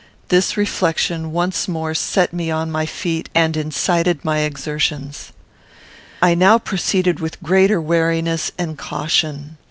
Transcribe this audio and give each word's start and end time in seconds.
This 0.29 0.57
reflection 0.57 1.31
once 1.31 1.67
more 1.67 1.93
set 1.93 2.33
me 2.33 2.49
on 2.49 2.71
my 2.71 2.87
feet 2.87 3.29
and 3.35 3.55
incited 3.55 4.25
my 4.25 4.39
exertions. 4.39 5.31
I 6.23 6.33
now 6.33 6.57
proceeded 6.57 7.19
with 7.19 7.39
greater 7.43 7.79
wariness 7.79 8.51
and 8.57 8.79
caution. 8.79 9.57